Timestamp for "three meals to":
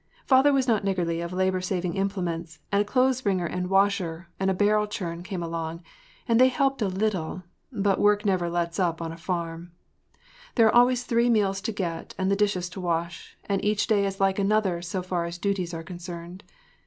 11.03-11.71